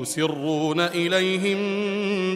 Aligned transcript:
تسرون 0.00 0.80
إليهم 0.80 1.56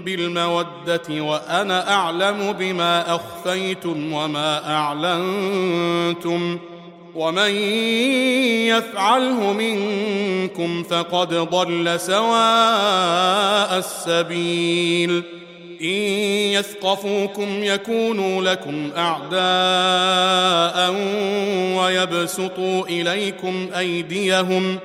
بالمودة 0.00 1.02
وأنا 1.10 1.92
أعلم 1.94 2.52
بما 2.52 3.14
أخفيتم 3.14 4.12
وما 4.12 4.74
أعلنتم 4.74 6.58
ومن 7.14 7.50
يفعله 8.66 9.52
منكم 9.52 10.82
فقد 10.82 11.34
ضل 11.34 12.00
سواء 12.00 13.78
السبيل 13.78 15.22
إن 15.82 15.88
يثقفوكم 16.52 17.64
يكونوا 17.64 18.42
لكم 18.42 18.90
أعداء 18.96 20.94
ويبسطوا 21.78 22.86
إليكم 22.86 23.68
أيديهم 23.78 24.78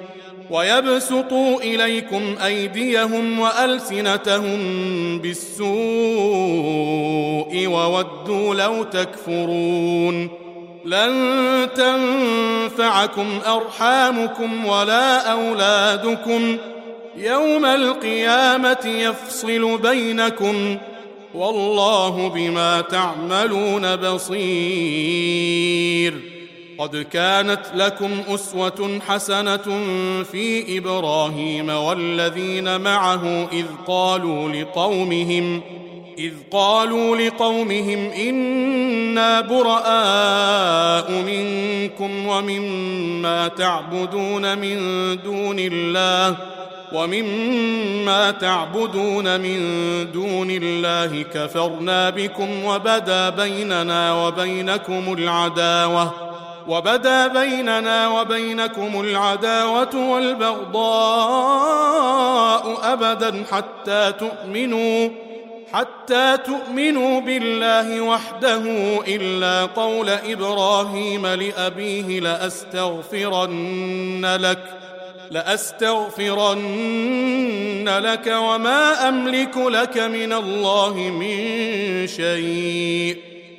ويبسطوا 0.50 1.62
إليكم 1.62 2.36
أيديهم 2.46 3.40
وألسنتهم 3.40 4.60
بالسوء 5.20 5.68
وودوا 7.68 8.56
لو 8.56 8.84
تكفرون 8.84 10.30
لن 10.86 11.68
تنفعكم 11.76 13.40
أرحامكم 13.48 14.66
ولا 14.66 15.32
أولادكم 15.32 16.58
يوم 17.18 17.66
القيامة 17.66 18.86
يفصل 18.86 19.78
بينكم 19.78 20.78
والله 21.34 22.30
بما 22.30 22.82
تعملون 22.82 23.96
بصير 23.96 24.40
قد 26.80 26.98
كانت 26.98 27.62
لكم 27.76 28.12
أسوة 28.28 29.00
حسنة 29.08 29.84
في 30.32 30.78
إبراهيم 30.78 31.70
والذين 31.70 32.82
معه 32.82 33.48
إذ 33.52 33.66
قالوا 33.88 34.50
لقومهم 34.50 35.62
إذ 36.18 36.34
قالوا 36.52 37.18
لقومهم 37.18 38.10
إنا 38.10 39.42
براء 39.42 41.12
منكم 41.12 42.28
ومما 42.28 43.48
تعبدون 43.48 44.58
من 44.58 44.78
دون 45.24 45.60
الله 45.60 46.38
ومما 46.94 48.32
تعبدون 48.32 49.40
من 49.40 49.58
دون 50.12 50.52
الله 50.52 51.22
كفرنا 51.22 52.10
بكم 52.10 52.64
وبدا 52.66 53.30
بيننا 53.30 54.26
وبينكم 54.28 55.14
العداوة 55.14 56.29
وبدا 56.68 57.28
بيننا 57.28 58.08
وبينكم 58.08 59.02
العداوة 59.02 60.12
والبغضاء 60.12 61.40
أبدا 62.94 63.44
حتى 63.52 64.14
تؤمنوا 64.20 65.10
حتى 65.74 66.38
تؤمنوا 66.38 67.22
بالله 67.22 68.02
وحده 68.02 68.62
إلا 69.08 69.66
قول 69.66 70.10
إبراهيم 70.10 71.28
لأبيه 71.28 72.20
لأستغفرن 72.20 73.56
لك 74.40 74.64
لأستغفرن 75.32 76.70
لك 77.90 78.28
وما 78.28 79.10
أملك 79.10 79.58
لك 79.58 79.98
من 79.98 80.34
الله 80.34 80.94
من 80.94 82.08
شيء. 82.08 83.29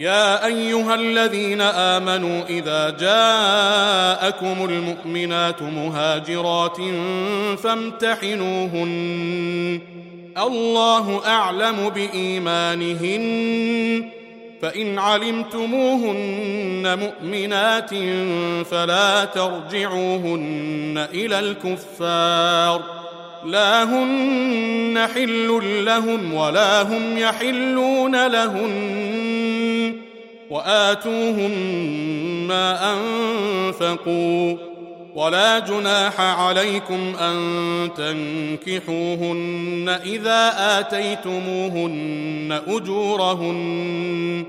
يا 0.00 0.46
أيها 0.46 0.94
الذين 0.94 1.60
آمنوا 1.60 2.42
إذا 2.48 2.90
جاءكم 2.90 4.64
المؤمنات 4.64 5.62
مهاجرات 5.62 6.76
فامتحنوهن. 7.58 9.80
الله 10.38 11.20
أعلم 11.26 11.92
بإيمانهن. 11.94 13.24
فإن 14.62 14.98
علمتموهن 14.98 16.98
مؤمنات 16.98 17.90
فلا 18.66 19.24
ترجعوهن 19.24 21.06
إلى 21.14 21.38
الكفار. 21.38 22.82
لا 23.46 23.84
هن 23.84 25.08
حل 25.14 25.84
لهم 25.84 26.34
ولا 26.34 26.82
هم 26.82 27.18
يحلون 27.18 28.26
لهن. 28.26 29.43
وآتوهم 30.50 31.50
ما 32.48 32.92
أنفقوا 32.92 34.56
ولا 35.14 35.58
جناح 35.58 36.20
عليكم 36.20 37.12
أن 37.20 37.36
تنكحوهن 37.96 39.98
إذا 40.04 40.54
آتيتموهن 40.80 42.60
أجورهن 42.68 44.44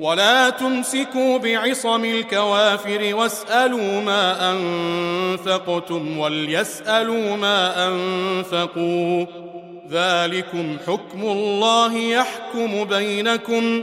ولا 0.00 0.50
تمسكوا 0.50 1.38
بعصم 1.38 2.04
الكوافر 2.04 3.14
واسألوا 3.14 4.00
ما 4.00 4.52
أنفقتم 4.52 6.18
وليسألوا 6.18 7.36
ما 7.36 7.88
أنفقوا 7.88 9.26
ذلكم 9.90 10.76
حكم 10.86 11.22
الله 11.22 11.96
يحكم 11.96 12.84
بينكم 12.84 13.82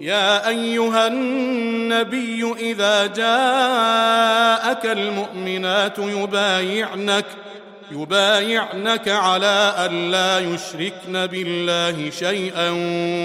يا 0.00 0.48
أيها 0.48 1.06
النبي 1.06 2.54
إذا 2.58 3.06
جاءك 3.06 4.86
المؤمنات 4.86 5.98
يبايعنك 5.98 7.24
يبايعنك 7.90 9.08
على 9.08 9.74
أن 9.78 10.10
لا 10.10 10.38
يشركن 10.38 11.26
بالله 11.26 12.10
شيئا 12.10 12.70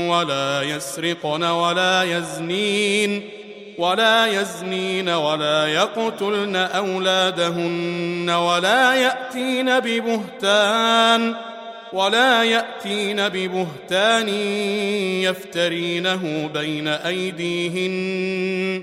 ولا 0.09 0.61
يسرقن 0.61 1.43
ولا 1.43 2.03
يزنين 2.03 3.29
ولا 3.77 4.25
يزنين 4.25 5.09
ولا 5.09 5.67
يقتلن 5.67 6.55
أولادهن 6.55 8.29
ولا 8.29 8.93
يأتين 8.93 9.79
ببهتان. 9.79 11.35
ولا 11.93 12.43
يأتين 12.43 13.29
ببهتان 13.29 14.29
يفترينه 15.19 16.49
بين 16.53 16.87
أيديهن 16.87 18.81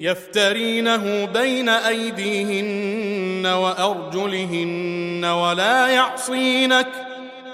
يفترينه 0.00 1.24
بين 1.24 1.68
أيديهن 1.68 3.46
وأرجلهن 3.46 5.24
ولا 5.24 5.86
يعصينك 5.86 6.88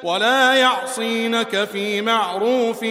ولا 0.02 0.55
يعصينك 0.55 1.64
في 1.64 2.02
معروف 2.02 2.85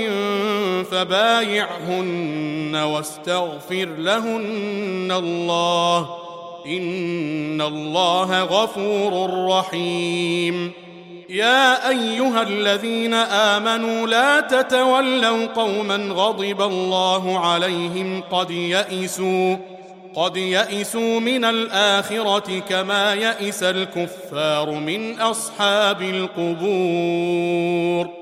فبايعهن 0.92 2.76
واستغفر 2.76 3.90
لهن 3.98 5.12
الله. 5.12 6.10
إن 6.66 7.62
الله 7.62 8.44
غفور 8.44 9.46
رحيم. 9.50 10.89
يا 11.30 11.90
أيها 11.90 12.42
الذين 12.42 13.14
آمنوا 13.14 14.08
لا 14.08 14.40
تتولوا 14.40 15.46
قوما 15.46 15.96
غضب 15.96 16.62
الله 16.62 17.40
عليهم 17.40 18.24
قد 18.32 18.52
يئسوا 18.52 19.58
قد 20.16 20.38
يئسوا 20.38 21.20
من 21.20 21.46
الآخرة 21.46 22.60
كما 22.60 23.14
يئس 23.14 23.64
الكفار 23.64 24.72
من 24.72 25.20
أصحاب 25.20 26.02
القبور. 26.02 28.19